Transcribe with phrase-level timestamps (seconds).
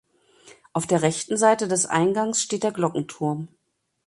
[0.73, 3.49] Auf der rechten Seite des Eingangs steht der Glockenturm.